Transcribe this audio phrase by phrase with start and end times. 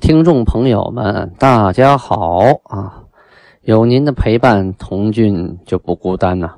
[0.00, 3.04] 听众朋友们，大家好啊！
[3.62, 6.56] 有您的陪伴，童俊就不孤单呐。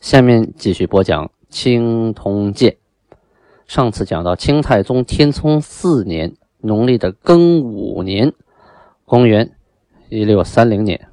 [0.00, 2.76] 下面继续播讲《清通鉴》。
[3.66, 8.32] 上次讲到清太宗天聪四年农历的庚午年，
[9.04, 9.52] 公元
[10.08, 11.08] 一六三零年，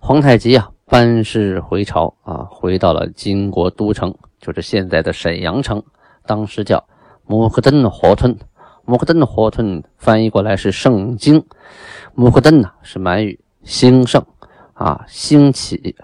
[0.00, 5.82] 皇太极啊班师回朝啊，回到了金国都城，就是现在的沈阳城，
[6.26, 6.84] 当时叫
[7.26, 8.36] 木克登火屯。
[8.88, 11.44] 木克登的火屯翻译过来是圣经，
[12.14, 14.24] 木克登呢是满语兴盛
[14.72, 15.94] 啊，兴起，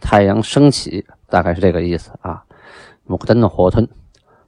[0.00, 2.42] 太阳升起，大概是这个意思啊。
[3.04, 3.86] 木克登的火屯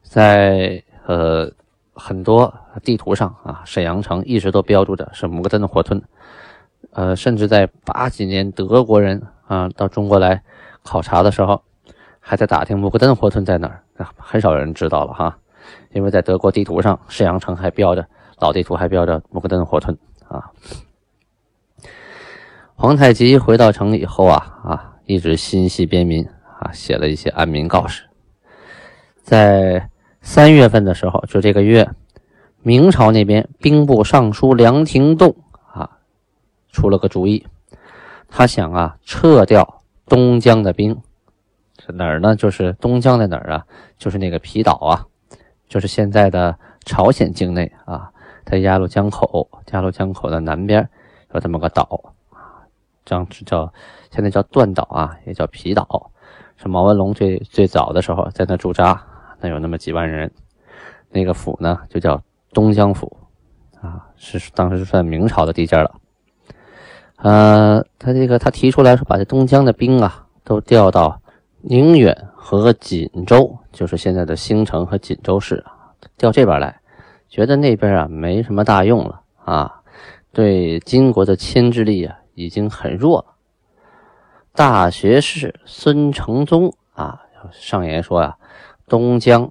[0.03, 1.53] 在呃
[1.93, 6.03] 很多地图上啊，沈阳城一直都标注着是木克登的火屯，
[6.93, 10.43] 呃，甚至在八几年德国人啊到中国来
[10.83, 11.63] 考察的时候，
[12.21, 15.37] 还在打听木克登的火屯在哪儿，很少有人知道了哈。
[15.93, 18.07] 因为在德国地图上，沈阳城还标着
[18.39, 19.97] 老地图，还标着木克登火屯
[20.29, 20.51] 啊。
[22.75, 26.27] 皇太极回到城里以后啊啊，一直心系边民
[26.59, 28.05] 啊，写了一些安民告示。
[29.23, 29.89] 在
[30.21, 31.89] 三月份的时候，就这个月，
[32.63, 35.37] 明朝那边兵部尚书梁廷栋
[35.73, 35.99] 啊，
[36.73, 37.47] 出了个主意，
[38.29, 41.01] 他想啊，撤掉东江的兵，
[41.85, 42.35] 是哪儿呢？
[42.35, 43.65] 就是东江在哪儿啊？
[43.97, 45.07] 就是那个皮岛啊。
[45.73, 48.11] 就是现在的朝鲜境内啊，
[48.45, 50.87] 在鸭绿江口，鸭绿江口的南边
[51.33, 52.61] 有这么个岛啊，
[53.07, 53.73] 这样叫
[54.11, 56.11] 现在叫断岛啊，也叫皮岛。
[56.59, 59.03] 是毛文龙最最早的时候在那驻扎，
[59.41, 60.31] 那有那么几万人。
[61.09, 62.23] 那个府呢，就叫
[62.53, 63.17] 东江府
[63.81, 65.95] 啊，是当时算明朝的地界了。
[67.17, 71.19] 呃，他这个他提出来说，把这东江的兵啊都调到
[71.63, 73.57] 宁远和锦州。
[73.71, 75.65] 就是现在的兴城和锦州市，
[76.19, 76.81] 调这边来，
[77.29, 79.83] 觉得那边啊没什么大用了啊，
[80.33, 83.35] 对金国的牵制力啊已经很弱了。
[84.53, 87.23] 大学士孙承宗啊
[87.53, 88.37] 上言说呀，
[88.87, 89.51] 东江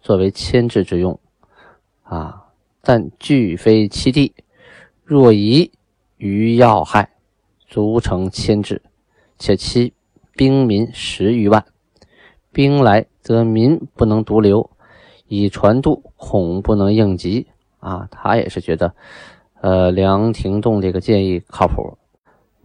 [0.00, 1.18] 作为牵制之用
[2.04, 2.44] 啊，
[2.80, 4.32] 但俱非其地，
[5.02, 5.72] 若移
[6.18, 7.10] 于要害，
[7.66, 8.80] 足成牵制，
[9.38, 9.92] 且其
[10.36, 11.66] 兵民十余万，
[12.56, 13.04] 兵来。
[13.26, 14.70] 则民不能独留，
[15.26, 17.48] 以传渡，恐不能应急
[17.80, 18.06] 啊！
[18.08, 18.94] 他也是觉得，
[19.60, 21.98] 呃，梁廷栋这个建议靠谱。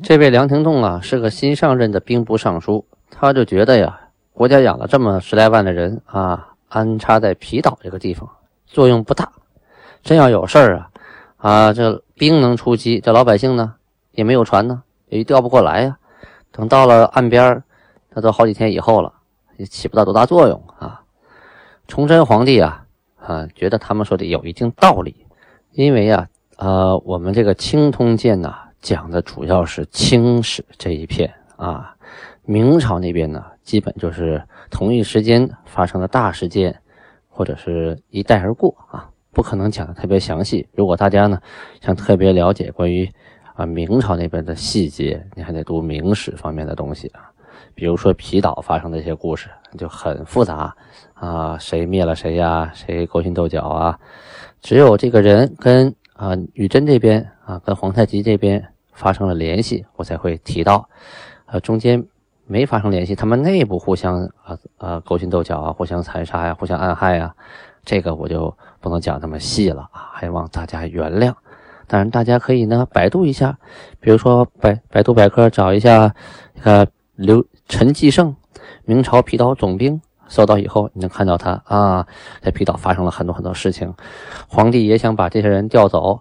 [0.04, 4.02] 这位梁廷栋啊，是个新上任的兵部尚书，他就觉得呀，
[4.34, 8.30] 国家养了这么十来万的人啊，安插在皮岛这个地方
[8.68, 9.32] 作用不大。
[10.04, 10.92] 真要有事儿啊，
[11.38, 13.74] 啊，这兵能出击，这老百姓呢
[14.12, 15.98] 也没有船呢，也调不过来呀。
[16.52, 17.64] 等到了岸边，
[18.12, 19.12] 那都好几天以后了。
[19.62, 21.04] 也起不到多大作用啊！
[21.88, 22.84] 崇祯皇帝啊
[23.20, 25.28] 啊，觉得他们说的有一定道理，
[25.74, 26.28] 因为啊
[26.58, 31.96] 呃，我们这个《清通鉴》呐，讲的主要是清史这一片啊，
[32.44, 36.82] 明朝那边呢，基本就是同一时间发生的大事件，
[37.30, 40.68] 或者是一带而过啊，不可能讲的特别详细。
[40.74, 41.40] 如果大家呢
[41.82, 43.08] 想特别了解关于
[43.54, 47.31] 啊明朝那边的细节，你还得读明史方面的东西啊。
[47.74, 50.76] 比如说皮岛发生的一些故事就很复杂
[51.14, 52.72] 啊，谁灭了谁呀？
[52.74, 54.00] 谁勾心斗角啊？
[54.62, 60.88] 只有这个人跟啊女真这边啊，跟皇太极这边发生了联系，我才会提到。
[61.46, 62.06] 呃，中间
[62.46, 67.34] 没发生联系，他们内部互相啊啊勾心斗角啊，互相残杀呀，互相暗害呀，
[67.86, 71.34] 这个我就不能讲那么细了啊，还望大家原谅。
[71.88, 73.58] 当然，大家可以呢百度一下，
[74.00, 76.14] 比如说百百度百科找一下
[76.64, 76.86] 呃
[77.16, 77.46] 刘。
[77.72, 78.36] 陈继胜，
[78.84, 82.06] 明朝皮岛总兵，搜到以后，你能看到他啊，
[82.42, 83.94] 在皮岛发生了很多很多事情。
[84.50, 86.20] 皇帝也想把这些人调走，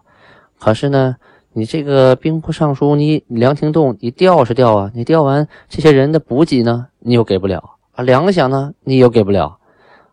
[0.60, 1.16] 可是呢，
[1.52, 9.58] 你这个兵部尚书，你梁廷栋，你调是调啊，你调完这些人的补给呢，你又给不了啊，粮饷呢，你又给不了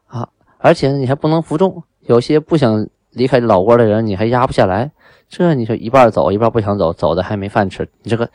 [0.08, 4.92] 啊，而且，你还不能服众，有些不想离开老窝的人，你还压不下来，
[5.30, 8.28] 这你说一半走，一半不想走，走的还没饭吃，你这个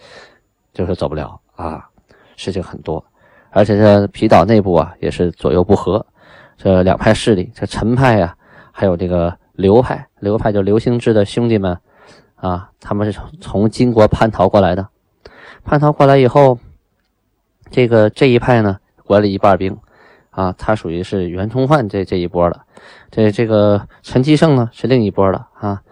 [0.72, 1.88] 就是走不了啊。
[2.36, 3.04] 事情很多，
[3.50, 6.04] 而且这皮岛内部啊也是左右不和，
[6.56, 8.36] 这两派势力，这陈派呀，
[8.70, 11.78] 还有这个刘派，刘派就刘兴之的兄弟们，
[12.36, 14.88] 啊，他们是从从金国叛逃过来的。
[15.64, 16.58] 叛逃过来以后，
[17.70, 19.78] 这个这一派呢，管理一半兵，
[20.30, 22.60] 啊，他属于是袁崇焕这这一波的。
[23.10, 25.82] 这这个陈继胜呢，是另一波的啊。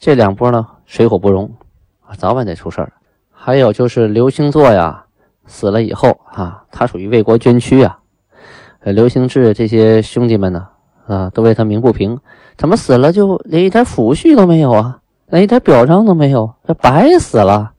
[0.00, 1.54] 这两波呢，水火不容
[2.00, 2.92] 啊，早晚得出事儿。
[3.30, 5.06] 还有就是刘兴作呀，
[5.52, 7.98] 死了以后啊，他属于为国捐躯啊。
[8.80, 10.66] 刘兴志这些兄弟们呢，
[11.06, 12.18] 啊，都为他鸣不平，
[12.56, 14.98] 怎么死了就连一点抚恤都没有啊？
[15.26, 17.72] 连一点表彰都没有，这白死了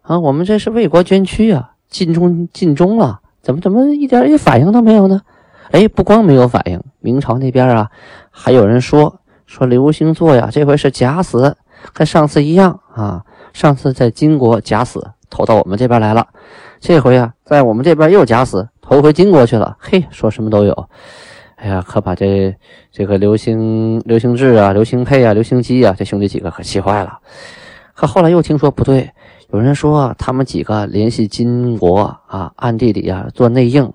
[0.00, 0.18] 啊！
[0.18, 5.20] 我们这是为国捐躯啊，尽忠尽忠了，怎么怎么一点反应都没有呢？
[5.70, 7.90] 哎，不光没有反应，明朝那边啊，
[8.30, 11.56] 还有人说说刘兴作呀，这回是假死，
[11.92, 13.24] 跟上次一样啊。
[13.52, 16.26] 上次在金国假死，投到我们这边来了，
[16.86, 19.74] 这回啊，在我们这边又假死，投回金国去了。
[19.80, 20.88] 嘿，说什么都有。
[21.56, 22.54] 哎呀，可把这
[22.92, 27.20] 这个刘兴、刘兴志啊、刘兴沛啊、刘兴基啊这兄弟几个可气坏了。
[27.94, 29.10] 可后来又听说不对，
[29.48, 33.90] 有人说他们几个联系金国啊，暗地里啊做内应，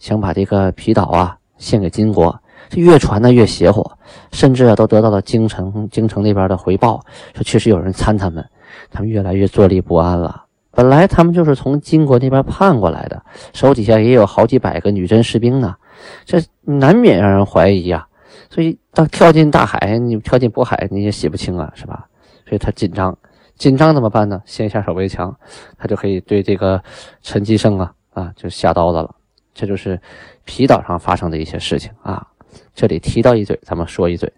[0.00, 2.36] 想把这个皮岛啊献给金国。
[2.68, 3.88] 这越传呢越邪乎，
[4.32, 7.00] 甚至啊都得到了京城京城那边的回报，
[7.32, 8.44] 说确实有人参他们，
[8.90, 10.43] 他们越来越坐立不安了。
[10.74, 13.22] 本来他们就是从金国那边叛过来的，
[13.52, 15.76] 手底下也有好几百个女真士兵呢。
[16.24, 18.06] 这难免让人怀疑啊，
[18.50, 22.06] 所以到跳进大海，你跳进渤海，你也洗不清啊，是吧？
[22.46, 23.16] 所以他紧张，
[23.56, 24.42] 紧张怎么办呢？
[24.44, 25.34] 先下手为强，
[25.78, 26.82] 他就可以对这个
[27.22, 29.14] 陈继胜啊啊就下刀子了。
[29.54, 30.00] 这就是
[30.44, 32.26] 皮岛上发生的一些事情啊。
[32.74, 34.30] 这里提到一嘴，咱们说一嘴。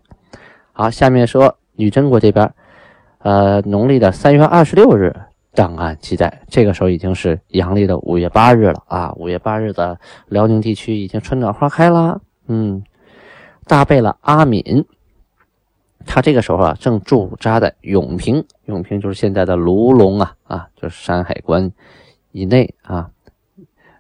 [0.73, 2.53] 好，下面说女真国这边，
[3.21, 5.15] 呃，农历的三月二十六日。
[5.57, 9.13] 档案记载，这个时候已经是阳历的五月八日了啊！
[9.17, 9.99] 五月八日的
[10.29, 12.21] 辽宁地区已经春暖花开了。
[12.47, 12.85] 嗯，
[13.65, 14.85] 大贝勒阿敏，
[16.05, 21.73] 他这个时候啊正驻扎在永平，永平就是现在的卢龙啊啊，就是山海关
[22.33, 23.11] 以内啊，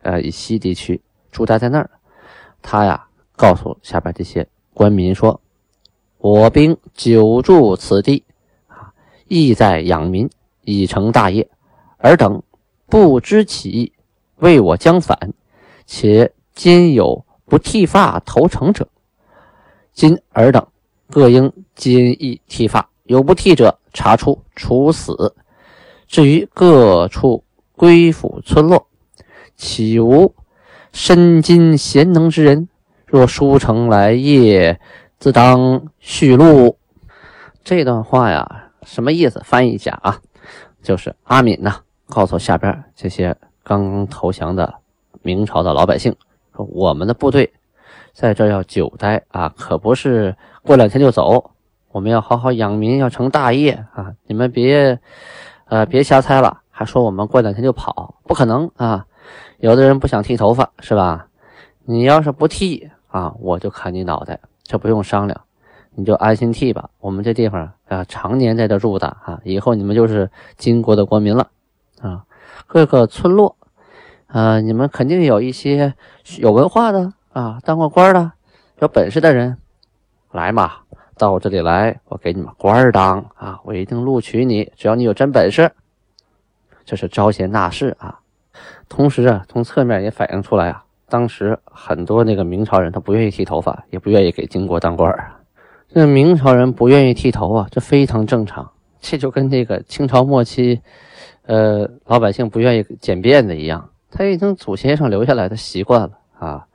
[0.02, 1.00] 呃以西地区
[1.32, 1.90] 驻扎在那儿。
[2.60, 5.40] 他呀告诉下边这些官民说
[6.18, 8.24] ：“我兵久驻此地
[8.66, 8.92] 啊，
[9.26, 10.28] 意在养民。”
[10.66, 11.48] 已成大业，
[11.98, 12.42] 尔等
[12.86, 13.92] 不知其意，
[14.36, 15.32] 为我将反，
[15.86, 18.88] 且今有不剃发投诚者，
[19.92, 20.66] 今尔等
[21.08, 25.34] 各应今亦剃发，有不剃者，查出处死。
[26.08, 27.44] 至于各处
[27.76, 28.88] 归府村落，
[29.56, 30.34] 岂无
[30.92, 32.68] 身今贤能之人？
[33.06, 34.80] 若书城来夜，
[35.18, 36.76] 自当续录。
[37.62, 39.40] 这段话呀，什么意思？
[39.44, 40.20] 翻译一下啊。
[40.86, 44.72] 就是阿敏呐，告诉下边这些刚刚投降的
[45.20, 46.14] 明朝的老百姓
[46.54, 47.52] 说：“我们的部队
[48.12, 51.50] 在这要久待啊，可不是过两天就走。
[51.90, 54.12] 我们要好好养民，要成大业啊！
[54.28, 54.96] 你们别
[55.64, 59.04] 呃别瞎猜了，还说我们过两天就跑，不可能啊！
[59.58, 61.26] 有的人不想剃头发是吧？
[61.84, 65.40] 你要是不剃啊，我就砍你脑袋，这不用商量。”
[65.96, 71.48] 你就安心替吧，我们这地方啊，常年在这住的啊，以后你们就是金国的国民了
[72.00, 72.24] 啊。
[72.66, 73.56] 各个村落，
[74.26, 75.94] 啊，你们肯定有一些
[76.38, 78.32] 有文化的啊，当过官的，
[78.80, 79.56] 有本事的人，
[80.32, 80.72] 来嘛，
[81.16, 85.72] 到我这里来，我给你们官当啊，我一定录取你，只要你有真本事。
[86.84, 88.20] 这是招贤纳士啊。
[88.88, 95.40] 同时啊，从侧面也反映出来啊，当时很多那个明朝人他不愿意剃头发，也不愿意给金国当官啊。
[95.98, 98.70] 那明朝人不愿意剃头啊，这非常正常。
[99.00, 100.82] 这就跟那个清朝末期，
[101.46, 106.66] 呃，老百姓不愿意剪辫子一样，他已经祖先上留下来的习惯了啊。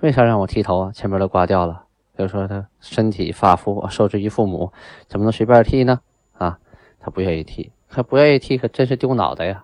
[0.00, 0.90] 为啥让我剃头啊？
[0.92, 1.84] 前面都刮掉了。
[2.18, 4.72] 就说他身体发肤受之于父母，
[5.06, 6.00] 怎么能随便剃呢？
[6.36, 6.58] 啊，
[6.98, 9.62] 他不愿意剃，他不愿意剃，可真是丢脑袋呀。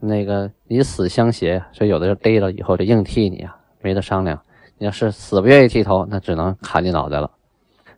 [0.00, 4.40] 那个以死相挟，所以有的人逮了以后就硬剃你啊，没得商量。
[4.78, 7.30] 你要是死不愿意剃头，那只能砍你脑袋了。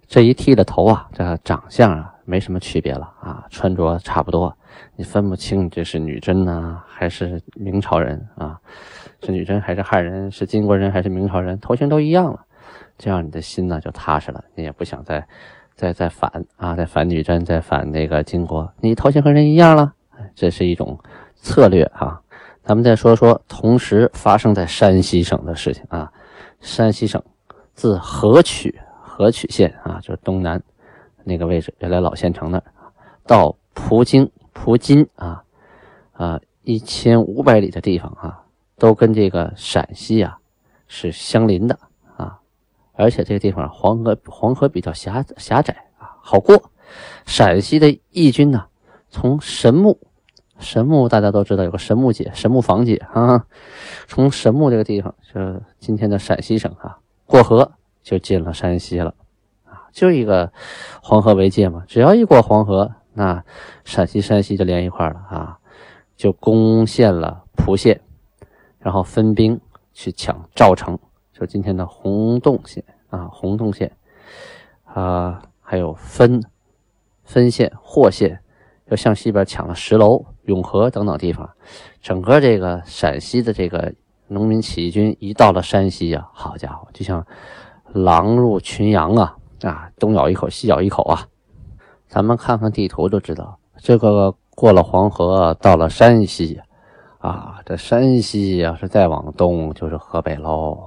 [0.08, 4.56] 这一剃了头啊，这长相啊没什么区别了啊，穿着差不多，
[4.96, 8.58] 你分不清这是女真呢还是明朝人啊，
[9.22, 12.40] 是女真还是汉人，是金国人还是明朝人，头型都一样了，
[12.96, 15.26] 这样你的心呢就踏实了，你也不想再
[15.74, 19.92] 再再反啊，再反女真，再反那个金国，你头型和人一样了，
[20.34, 20.98] 这是一种
[21.34, 22.18] 策略啊。
[22.62, 26.10] 咱们再说说同时发生在山西省的事情啊，
[26.60, 27.22] 山西省
[27.74, 28.80] 自河曲。
[29.18, 30.62] 河曲县啊，就是东南
[31.24, 32.62] 那个位置，原来老县城那，
[33.26, 35.42] 到蒲京、蒲津啊，
[36.12, 38.44] 啊，一千五百里的地方啊，
[38.78, 40.38] 都跟这个陕西啊
[40.86, 41.76] 是相邻的
[42.16, 42.38] 啊，
[42.92, 46.70] 而且这个地方黄河黄河比较狭狭窄啊，好过。
[47.26, 48.66] 陕西的义军呢，
[49.10, 49.98] 从神木，
[50.60, 53.44] 神木大家都知道有个神木姐、神木坊姐啊，
[54.06, 57.72] 从神木这个地方，就今天的陕西省啊，过河
[58.08, 59.12] 就进了山西了
[59.66, 60.50] 啊，就一个
[61.02, 63.44] 黄河为界嘛，只要一过黄河，那
[63.84, 65.58] 陕西、山西就连一块了啊，
[66.16, 68.00] 就攻陷了蒲县，
[68.78, 69.60] 然后分兵
[69.92, 70.98] 去抢赵城，
[71.34, 73.92] 就今天的洪洞县啊，洪洞县
[74.84, 76.42] 啊，还有分
[77.24, 78.40] 分县、霍县。
[78.90, 81.50] 又向西边抢了石楼、永和等等地方，
[82.00, 83.92] 整个这个陕西的这个
[84.28, 87.26] 农民起义军一到了山西呀，好家伙，就像
[87.92, 89.36] 狼入群羊啊！
[89.62, 91.26] 啊，东咬一口，西咬一口啊！
[92.08, 96.60] 咱们看看地图就知道，这个过了黄河到了山西
[97.18, 100.78] 啊，这山西要是再往东就是河北喽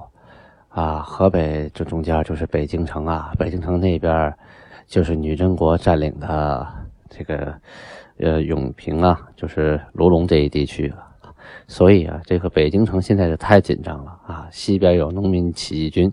[0.68, 4.34] 啊，河北这中间就是北京城啊，北京城那边
[4.86, 6.66] 就是女真国占领的
[7.08, 7.54] 这个。
[8.18, 10.98] 呃，永平啊，就是卢龙这一地区了，
[11.66, 14.46] 所以啊，这个北京城现在是太紧张了啊！
[14.52, 16.12] 西边有农民起义军，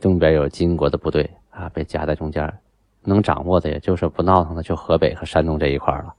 [0.00, 2.52] 东边有金国的部队啊，被夹在中间，
[3.02, 6.14] 能掌握的也就是不闹腾的，就河北和山东这一块了。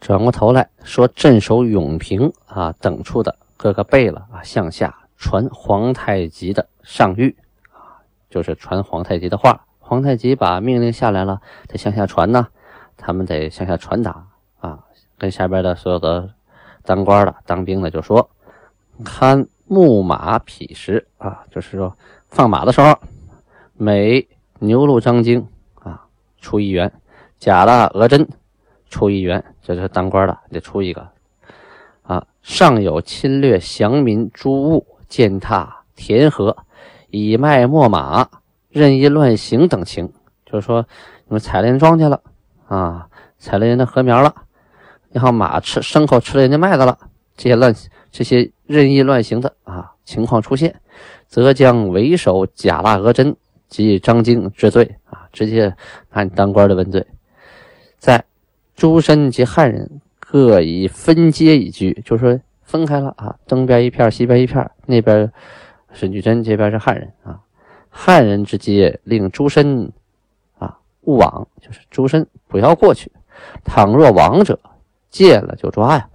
[0.00, 7.34] 转过头来说，镇守永平啊等处的各个贝勒啊，向下传皇太极的上谕
[7.72, 9.64] 啊，就是传皇太极的话。
[9.86, 12.48] 皇太极把命令下来了，得向下传呢，
[12.96, 14.26] 他们得向下传达
[14.58, 14.82] 啊。
[15.18, 16.30] 跟下边的所有的
[16.82, 18.30] 当官的、当兵的就说
[19.04, 21.94] ：“看木马匹时啊，就是说
[22.34, 22.98] 放马的时候，
[23.74, 24.26] 每
[24.58, 26.04] 牛鹿张京啊
[26.40, 26.92] 出一员，
[27.38, 28.28] 甲腊额真
[28.90, 31.06] 出一员，这是当官的得出一个
[32.02, 32.26] 啊。
[32.42, 36.56] 上有侵略降民诸物、践踏田禾、
[37.10, 38.28] 以卖没马、
[38.68, 40.12] 任意乱行等情，
[40.44, 40.84] 就是说
[41.26, 42.20] 你们踩了人庄稼了
[42.66, 43.06] 啊，
[43.38, 44.34] 踩了人的禾苗了。”
[45.12, 46.98] 然后马吃牲口吃了人家麦子了，
[47.36, 47.72] 这些乱
[48.14, 50.80] 这些任意乱行的啊情况出现，
[51.26, 53.34] 则将为首贾大额真
[53.66, 55.74] 及张京治罪啊，直接
[56.12, 57.04] 拿你当官的问罪。
[57.98, 58.24] 在
[58.76, 65.32] 诸身及汉人各以分阶以居，就是说分开了啊，东边一片，西边一片，那边
[65.92, 67.40] 是女真，这边是汉人啊。
[67.90, 69.90] 汉人之阶令诸身
[70.60, 73.10] 啊勿往，就是诸身不要过去。
[73.64, 74.56] 倘若往者。
[75.10, 76.08] 见了就抓呀！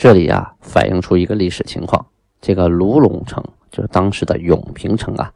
[0.00, 2.06] 这里啊，反映出一个历史情况：
[2.40, 5.30] 这个卢龙城，就是当时的永平城啊，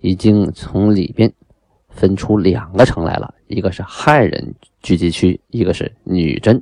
[0.00, 1.32] 已经从里边
[1.88, 6.60] 分出两个城来了，一个是汉人聚集区，一个是女真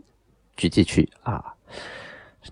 [0.55, 1.43] 聚集区啊。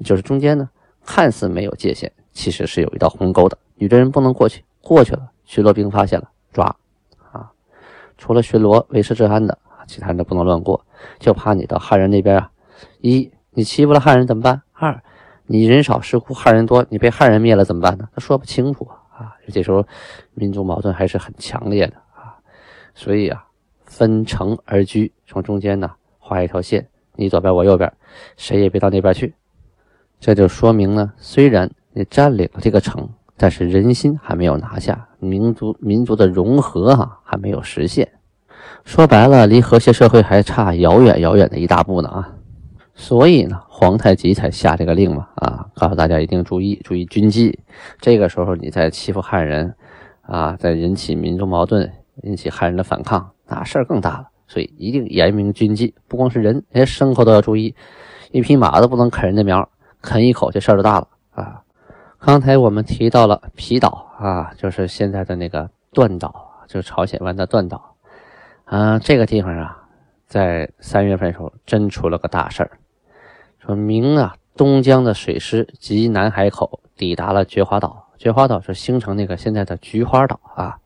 [0.02, 0.70] 就是中间呢，
[1.04, 3.58] 看似没有界限，其实是有一道鸿沟的。
[3.74, 6.74] 女真人不能过去，过去了，巡逻兵发现了，抓
[7.30, 7.52] 啊！
[8.16, 10.82] 除了巡逻维持治安的其他人都不能乱过，
[11.18, 12.50] 就怕你到汉人那边啊。
[13.02, 14.62] 一，你欺负了汉人怎么办？
[14.72, 15.02] 二，
[15.46, 18.08] 你人少势孤，汉人多，你被汉人灭了怎么办呢？
[18.14, 19.32] 他说不清楚啊。
[19.48, 19.86] 这时候
[20.34, 22.34] 民族矛盾还是很强烈的啊，
[22.94, 23.44] 所以啊，
[23.84, 27.92] 分城而居，从中间呢画一条线，你左边我右边，
[28.36, 29.34] 谁也别到那边去。
[30.18, 38.10] 这就说明呢，虽然你占领了这个城，但是人心还没有拿下，民族民族的融合哈还没有实现。
[38.84, 42.33] 说白了，离和谐社会还差遥远遥远的一大步呢啊。
[42.94, 47.58] 所以呢，皇太极才下这个令嘛，啊，告诉大家一定注意，注意军纪。
[48.00, 49.74] 这个时候你再欺负汉人，
[50.22, 54.28] 啊，再引起民族矛盾，引起汉人的反抗，那事儿更大了。
[54.46, 57.74] 所以一定严明军纪，不光是人，连牲口都要注意，
[58.30, 59.68] 一匹马都不能啃人的苗，
[60.00, 61.62] 啃一口这事儿就大了啊。
[62.20, 66.32] 刚才我们提到了皮岛啊，就是现在的那个段岛，
[66.68, 67.96] 就是朝鲜湾的段岛，
[68.66, 69.76] 啊，这个地方啊，
[70.26, 72.70] 在三月份的时候真出了个大事儿。
[73.64, 78.08] 说明啊，东江的水师及南海口抵达了菊花岛。
[78.18, 80.76] 菊花岛是形成那个现在的菊花岛啊。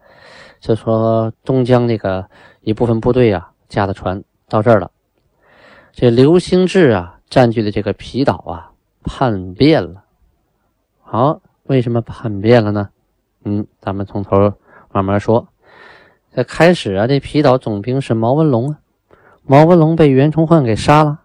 [0.61, 2.25] 就说东江那个
[2.61, 4.93] 一部分部队啊，驾的船到这儿了。
[5.91, 8.71] 这刘兴志啊，占据的这个皮岛啊，
[9.03, 10.05] 叛变了。
[11.03, 12.91] 好，为什么叛变了呢？
[13.45, 14.53] 嗯，咱们从头
[14.93, 15.49] 慢慢说。
[16.31, 18.79] 在开始啊，这皮岛总兵是毛文龙啊，
[19.43, 21.23] 毛文龙被袁崇焕给杀了。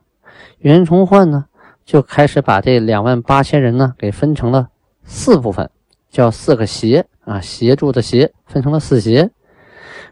[0.59, 1.45] 袁崇焕呢，
[1.85, 4.69] 就开始把这两万八千人呢给分成了
[5.03, 5.69] 四部分，
[6.09, 9.31] 叫四个协啊，协助的协分成了四协，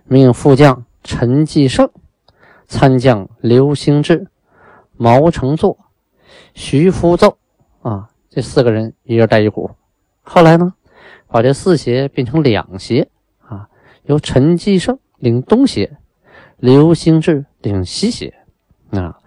[0.05, 1.89] 命副将陈继胜、
[2.67, 4.27] 参将刘兴志、
[4.97, 5.77] 毛承作、
[6.53, 7.37] 徐福奏
[7.81, 9.71] 啊，这四个人一人带一股。
[10.21, 10.73] 后来呢，
[11.27, 13.07] 把这四协变成两协
[13.47, 13.69] 啊，
[14.03, 15.97] 由陈继胜领东协，
[16.57, 18.33] 刘兴志领西协
[18.91, 19.17] 啊。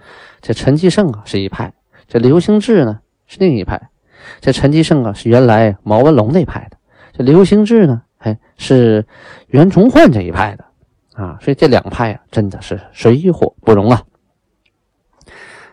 [0.47, 1.73] 这陈继胜啊是一派，
[2.07, 3.81] 这刘兴志呢是另一派。
[4.43, 6.77] 这陈继胜啊是原来毛文龙那派的，
[7.15, 9.07] 这刘兴志呢，哎是
[9.47, 10.65] 袁崇焕这一派的
[11.15, 11.39] 啊。
[11.41, 14.03] 所以这两派啊真的是水火不容啊。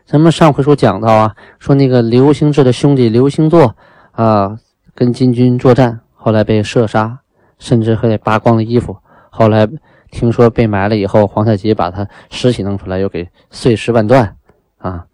[0.05, 3.75] 咱们上回书讲到啊，说那个刘兴志的兄弟刘兴作
[4.13, 4.57] 啊，
[4.95, 7.19] 跟金军作战，后来被射杀，
[7.59, 8.95] 甚至还扒光了衣服。
[9.29, 9.67] 后来
[10.11, 14.37] 听说被埋了以后，皇太极把他尸体弄出来，又给碎尸万段
[14.81, 15.05] 啊，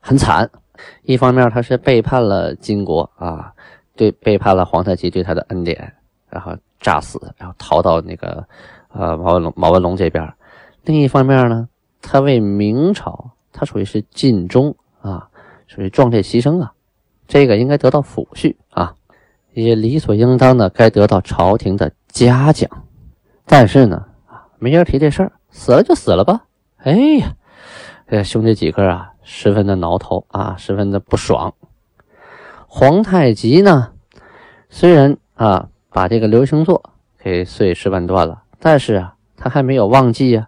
[0.00, 0.48] 很惨。
[1.02, 3.52] 一方面他是背叛了金国啊，
[3.96, 5.92] 对背叛了皇太极对他的恩典，
[6.28, 8.46] 然后诈死，然后逃到那个
[8.88, 10.32] 呃毛文龙毛文龙这边。
[10.84, 11.68] 另一方面呢，
[12.00, 13.30] 他为明朝。
[13.56, 15.28] 他属于是尽忠啊，
[15.68, 16.72] 属于壮烈牺牲啊，
[17.28, 18.92] 这个应该得到抚恤啊，
[19.52, 22.68] 也理所应当的该得到朝廷的嘉奖。
[23.46, 24.04] 但是呢，
[24.58, 26.44] 没人提这事儿，死了就死了吧。
[26.78, 27.32] 哎呀，
[28.08, 31.52] 这兄弟几个啊，十分的挠头啊，十分的不爽。
[32.68, 33.90] 皇太极呢，
[34.68, 40.46] 虽然啊把这个刘兴作给碎尸万段了，但是啊，他还没有忘记啊，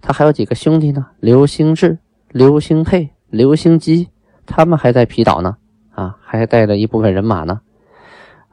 [0.00, 1.98] 他还有几个兄弟呢，刘兴志。
[2.32, 4.08] 刘兴沛、刘兴基，
[4.46, 5.58] 他们还在皮岛呢，
[5.94, 7.60] 啊，还带着一部分人马呢，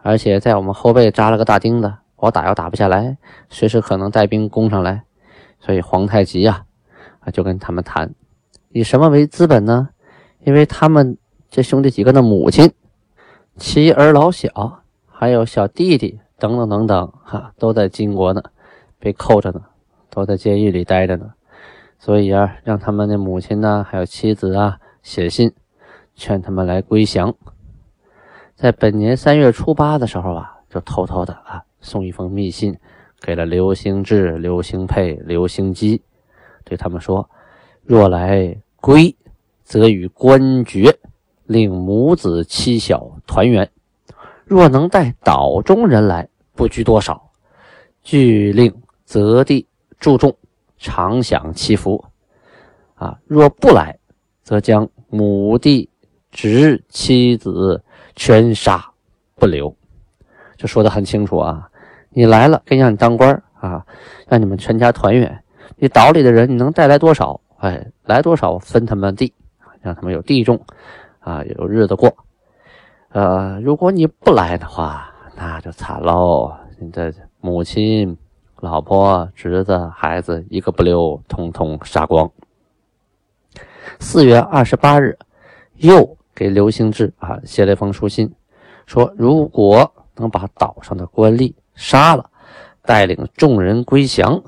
[0.02, 3.16] 而且在我们后背扎了个大钉子，我打又打不下来，
[3.50, 5.04] 随时可能带兵攻上来，
[5.62, 6.66] 所以皇太极呀，
[7.22, 8.14] 啊，就跟他们谈，
[8.70, 9.90] 以什么为资本呢？
[10.46, 11.18] 因为他们
[11.50, 12.72] 这兄弟几个的母亲、
[13.58, 18.42] 妻儿老小，还有小弟弟等等等等，哈，都在金国呢，
[19.00, 19.62] 被扣着呢，
[20.10, 21.34] 都在监狱里待着呢。
[21.98, 25.52] 所以啊，让他们的母亲呢，还有妻子啊，写信
[26.16, 27.36] 劝他们来归降。
[28.56, 32.78] 在本年三月初八的时候啊，就偷偷的啊送一封密信
[33.20, 36.02] 给了刘兴志、刘兴佩、刘兴基，
[36.64, 37.30] 对他们说：
[37.90, 39.16] 若来归，
[39.64, 40.96] 则与官爵，
[41.48, 43.66] 令母子妻小团圆；
[44.46, 47.32] 若能带岛中人来，不拘多少，
[48.04, 48.72] 俱令
[49.06, 49.68] 择地
[50.00, 50.38] 注重。
[50.78, 52.06] 常享其福，
[52.94, 53.18] 啊！
[53.26, 53.98] 若不来，
[54.44, 55.90] 则将母弟、
[56.30, 57.84] 侄、妻子
[58.16, 58.92] 全杀
[59.34, 59.76] 不留。
[60.58, 61.68] 这说的很清楚啊！
[62.12, 63.84] 你来了，给让你当官啊，
[64.28, 65.44] 让你们全家团圆。
[65.78, 67.42] 你岛里的人，你能带来多少？
[67.60, 69.34] 哎，来多少分他们地，
[69.82, 70.60] 让他们有地种，
[71.20, 72.14] 啊，有日子过。
[73.10, 76.54] 呃，如果你不来的话，那就惨喽！
[76.80, 78.18] 你的母亲。
[78.62, 82.30] 老婆、侄子、孩子一个不留，通通杀光。
[84.02, 85.18] 四月二十八日，
[85.76, 88.30] 又给刘兴志啊写了一封书信，
[88.86, 92.30] 说如果能把岛上的官吏杀了，
[92.82, 94.44] 带领众人归降，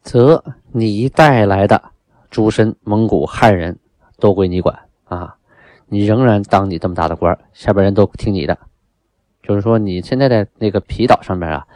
[0.00, 1.90] 则你带来的
[2.36, 3.78] 诸身蒙古汉人
[4.18, 5.36] 都归你管啊！
[5.86, 8.58] 你仍然当你这么大的官，下边人都听你的。
[9.42, 11.66] 就是说，你现在在那个皮岛上面啊。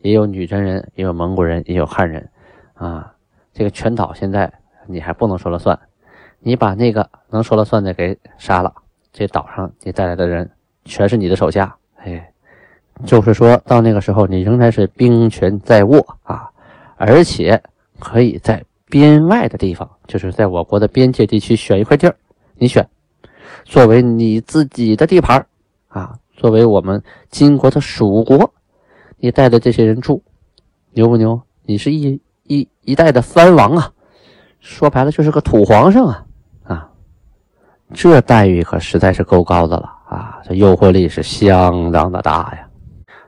[0.00, 2.28] 也有女真人，也有蒙古人，也有汉人，
[2.74, 3.14] 啊，
[3.54, 4.52] 这个全岛现在
[4.86, 5.78] 你还不能说了算，
[6.40, 8.74] 你把那个能说了算的给杀了，
[9.12, 10.50] 这岛上你带来的人
[10.84, 12.32] 全是你的手下，哎，
[13.06, 16.50] 就是说到那个时候，你仍然是兵权在握啊，
[16.96, 17.62] 而且
[18.00, 18.62] 可以在
[18.92, 22.14] 边外的地方，就是在我国的边界地区选一块地儿，
[22.56, 22.86] 你选，
[23.64, 25.46] 作为你自己的地盘
[25.88, 28.52] 啊，作为我们金国的属国。
[29.16, 30.22] 你带着这些人住，
[30.90, 31.40] 牛不牛？
[31.64, 33.90] 你是一一一代的藩王啊，
[34.60, 36.26] 说白了就是个土皇上啊
[36.64, 36.90] 啊！
[37.94, 40.38] 这待遇可实在是够高的了啊！
[40.44, 42.68] 这诱惑力是相当的大呀。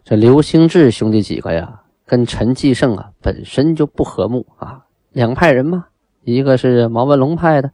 [0.05, 4.84] 这刘兴志兄弟几个呀，跟陈继胜啊本身就不和睦啊，
[5.15, 5.87] 两派人嘛，
[6.25, 7.71] 一个是毛文龙派的，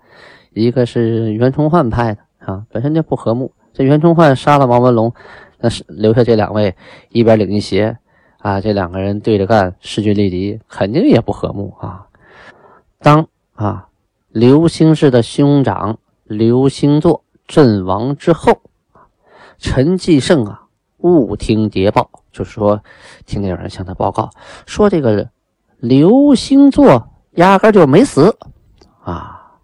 [0.53, 3.53] 一个是袁崇焕派的啊，本身就不和睦。
[3.73, 5.13] 这袁崇焕杀了毛文龙，
[5.59, 6.77] 那是留下这两位，
[7.09, 7.99] 一边领一邪。
[8.39, 12.07] 啊，这两个人对着干，势均力敌，肯定也不和睦啊。
[12.99, 13.89] 当啊，
[14.29, 18.63] 刘兴志的兄长刘兴作阵亡之后，
[19.59, 20.63] 陈继胜啊，
[20.99, 22.83] 误听谍报，就是说，
[23.27, 24.31] 听见有人向他报告
[24.67, 25.29] 说，这个
[25.79, 27.10] 刘兴作
[27.41, 28.37] 压根就没死
[29.03, 29.57] 啊。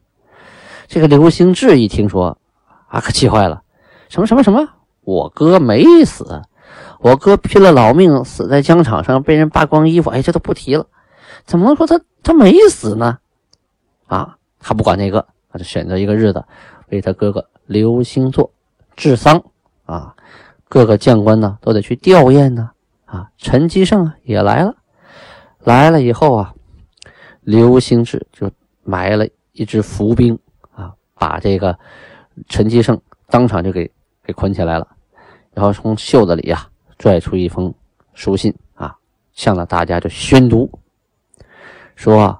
[0.86, 2.38] 这个刘兴志一听说，
[2.88, 3.62] 啊，可气坏了，
[4.08, 4.66] 什么什么什么，
[5.02, 6.42] 我哥没死。
[7.00, 10.10] 我哥拼了老命死在疆场上，被人扒光衣服。
[10.10, 10.86] 哎，这都不提了，
[11.44, 13.18] 怎么能说他他没死呢？
[14.06, 16.44] 啊，他不管那个，他就选择一个日子
[16.88, 18.50] 为他哥哥刘兴作
[18.96, 19.42] 治丧
[19.84, 20.14] 啊。
[20.68, 22.70] 各个将官呢都得去吊唁呢。
[23.04, 24.74] 啊，陈吉胜也来了，
[25.60, 26.54] 来了以后啊，
[27.46, 28.50] 刘兴志就
[28.82, 30.36] 埋了一支伏兵
[30.74, 31.78] 啊，把这个
[32.48, 33.88] 陈继胜当场就给
[34.24, 34.88] 给捆起来了，
[35.54, 37.72] 然后从袖子里呀拽出一封
[38.14, 38.96] 书信啊，
[39.32, 40.68] 向着大家就宣读，
[41.94, 42.36] 说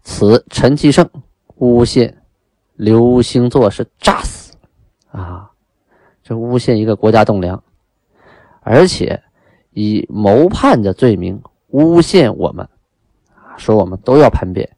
[0.00, 1.06] 此陈继胜
[1.56, 2.22] 诬陷
[2.76, 4.56] 刘星座是诈死
[5.10, 5.50] 啊，
[6.22, 7.62] 这诬陷一个国家栋梁，
[8.62, 9.22] 而且
[9.72, 12.66] 以谋叛的罪名诬陷我们，
[13.56, 14.68] 说我们都要叛变。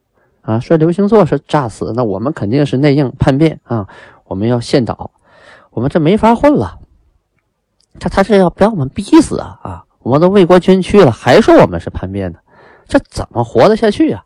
[0.43, 3.89] 啊，说刘星座是诈死，那我们肯定是内应叛变啊！
[4.27, 5.11] 我们要献岛，
[5.71, 6.79] 我们这没法混了。
[7.99, 9.59] 他他是要把我们逼死啊！
[9.63, 12.39] 啊，我们都为国捐躯了，还说我们是叛变的，
[12.87, 14.23] 这怎么活得下去呀？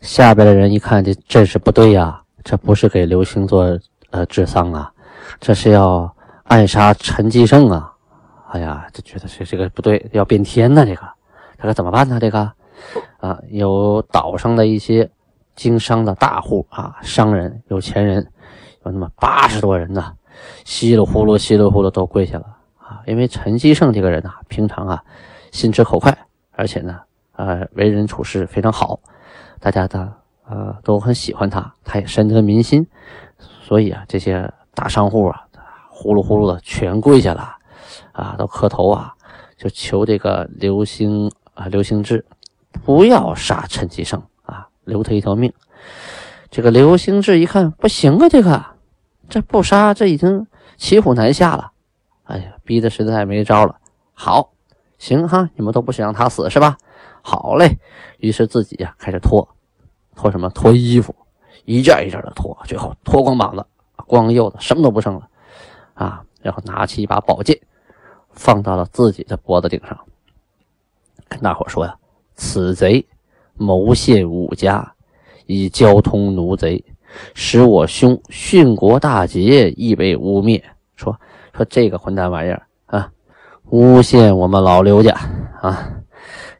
[0.00, 3.76] 下边的人一看，这阵势不对呀，这不是给刘星座
[4.10, 4.92] 呃治丧啊，
[5.40, 7.92] 这是要暗杀陈继胜啊！
[8.52, 11.02] 哎呀，就觉得这这个不对，要变天呢，这个
[11.60, 12.20] 这个怎么办呢？
[12.20, 12.52] 这个
[13.18, 15.10] 啊，有岛上的一些。
[15.56, 18.24] 经商的大户啊，商人、有钱人，
[18.84, 20.12] 有那么八十多人呢，
[20.64, 22.44] 稀里呼噜、稀里呼噜都跪下了
[22.78, 23.02] 啊！
[23.08, 25.02] 因为陈继胜这个人呐，平常啊，
[25.50, 26.16] 心直口快，
[26.52, 27.00] 而且呢，
[27.32, 29.00] 呃，为人处事非常好，
[29.58, 30.12] 大家的
[30.48, 32.86] 呃都很喜欢他，他也深得民心，
[33.60, 35.42] 所以啊，这些大商户啊，
[35.90, 37.56] 呼噜呼噜的全跪下了
[38.12, 39.12] 啊，都磕头啊，
[39.56, 42.24] 就求这个刘兴啊，刘兴志
[42.84, 44.68] 不要杀陈继胜啊。
[44.84, 45.52] 留他一条命。
[46.50, 48.64] 这个刘兴志一看不行啊，这个
[49.28, 51.72] 这不杀，这已经骑虎难下了。
[52.24, 53.76] 哎呀，逼得实在没招了。
[54.14, 54.52] 好，
[54.98, 56.78] 行哈，你们都不想让他死是吧？
[57.22, 57.78] 好嘞。
[58.18, 59.48] 于是自己呀开始脱，
[60.16, 60.48] 脱什么？
[60.50, 61.14] 脱衣服，
[61.64, 63.66] 一件一件的脱，最后脱光膀子，
[64.06, 65.28] 光右子，什么都不剩了
[65.94, 66.24] 啊。
[66.40, 67.60] 然后拿起一把宝剑，
[68.30, 69.98] 放到了自己的脖子顶上，
[71.28, 71.96] 跟大伙说呀
[72.38, 73.04] ：“此贼。”
[73.60, 74.92] 谋陷武家，
[75.46, 76.84] 以交通奴贼，
[77.34, 80.62] 使我兄殉国大捷亦被污蔑。
[80.94, 81.18] 说
[81.52, 83.10] 说这个混蛋玩意儿啊，
[83.70, 85.10] 诬陷我们老刘家
[85.60, 85.90] 啊！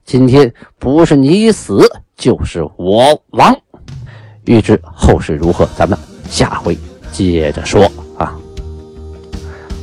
[0.04, 3.56] 今天不是你死，就是我亡。
[4.44, 5.96] 欲知后事如何，咱们
[6.28, 6.76] 下回
[7.12, 8.36] 接着说啊！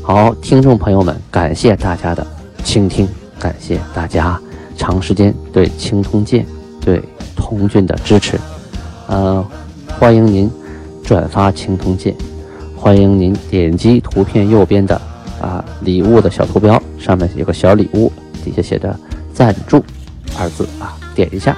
[0.04, 2.28] 好，听众朋友们，感谢大家的
[2.62, 3.08] 倾听，
[3.40, 4.38] 感谢大家
[4.78, 6.46] 长时间对青铜剑。
[6.82, 7.02] 对
[7.36, 8.40] 童俊的支持，
[9.08, 9.44] 呃，
[10.00, 10.48] 欢迎您
[11.04, 12.16] 转发青铜剑，
[12.76, 15.02] 欢迎您点击图片右边的
[15.42, 18.96] 啊礼物的小图标，上面有个小礼物，底下写着
[19.34, 19.84] “赞助”
[20.38, 21.58] 二字啊，点一下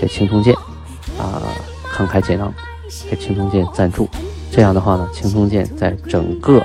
[0.00, 0.52] 给青铜剑
[1.16, 1.40] 啊
[1.96, 2.52] 慷慨解囊，
[3.08, 4.08] 给青铜剑赞助，
[4.50, 6.60] 这样的话呢，青铜剑在整个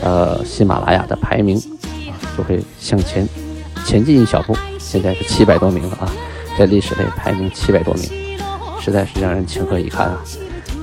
[0.00, 3.28] 呃喜马拉雅的排名啊就会向前
[3.84, 4.56] 前进一小步，
[4.88, 6.08] 现在是七百多名了啊。
[6.58, 8.04] 在历史类排名七百多名，
[8.80, 10.22] 实在是让人情何以堪啊！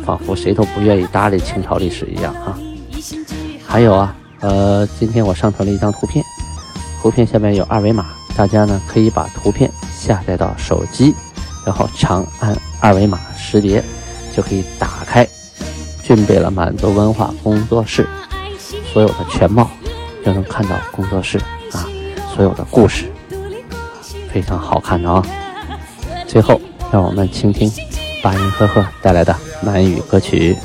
[0.05, 2.53] 仿佛谁都不愿意搭理清朝历史一样啊！
[3.65, 6.23] 还有啊，呃，今天我上传了一张图片，
[7.01, 11.15] 图片下面有二维码，大家呢可以把图片下载到手机，
[11.65, 13.83] 然后长按二维码识别，
[14.35, 15.27] 就可以打开
[16.03, 18.07] 俊贝了满族文化工作室
[18.93, 19.71] 所有的全貌，
[20.23, 21.39] 就能看到工作室
[21.71, 21.87] 啊
[22.35, 23.11] 所有的故事，
[24.33, 25.23] 非常好看的啊！
[26.27, 26.59] 最后，
[26.91, 27.71] 让我们倾听
[28.23, 30.57] 八音赫赫带来的满语歌曲。